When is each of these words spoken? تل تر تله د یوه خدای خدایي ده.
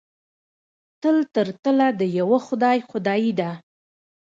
تل 1.01 1.17
تر 1.33 1.47
تله 1.63 1.87
د 1.99 2.01
یوه 2.19 2.39
خدای 2.47 2.77
خدایي 2.89 3.31
ده. 3.39 3.51